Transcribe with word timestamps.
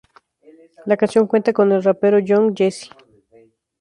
La 0.87 0.97
canción 0.97 1.27
cuenta 1.27 1.53
con 1.53 1.71
el 1.71 1.83
rapero 1.83 2.17
Young 2.17 2.55
Jeezy. 2.55 2.89